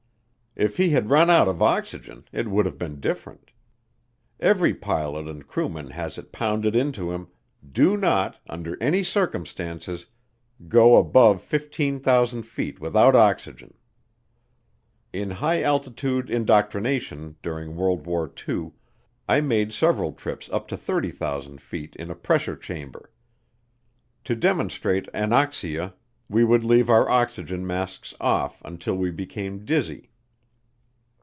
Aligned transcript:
If 0.53 0.75
he 0.75 0.89
had 0.89 1.09
run 1.09 1.29
out 1.29 1.47
of 1.47 1.61
oxygen, 1.61 2.25
it 2.33 2.49
would 2.49 2.65
have 2.65 2.77
been 2.77 2.99
different 2.99 3.51
Every 4.37 4.73
pilot 4.73 5.25
and 5.25 5.47
crewman 5.47 5.91
has 5.91 6.17
it 6.17 6.33
pounded 6.33 6.75
into 6.75 7.09
him, 7.13 7.29
"Do 7.71 7.95
not, 7.95 8.37
under 8.49 8.75
any 8.83 9.01
circumstances, 9.01 10.07
go 10.67 10.97
above 10.97 11.41
15,000 11.41 12.43
feet 12.43 12.81
without 12.81 13.15
oxygen." 13.15 13.75
In 15.13 15.29
high 15.29 15.61
altitude 15.63 16.29
indoctrination 16.29 17.37
during 17.41 17.77
World 17.77 18.05
War 18.05 18.29
II, 18.49 18.71
I 19.29 19.39
made 19.39 19.71
several 19.71 20.11
trips 20.11 20.49
up 20.49 20.67
to 20.67 20.75
30,000 20.75 21.61
feet 21.61 21.95
in 21.95 22.11
a 22.11 22.15
pressure 22.15 22.57
chamber. 22.57 23.09
To 24.25 24.35
demonstrate 24.35 25.07
anoxia 25.13 25.93
we 26.27 26.43
would 26.43 26.65
leave 26.65 26.89
our 26.89 27.07
oxygen 27.09 27.65
masks 27.65 28.13
off 28.19 28.61
until 28.65 28.97
we 28.97 29.11
became 29.11 29.63
dizzy. 29.63 30.09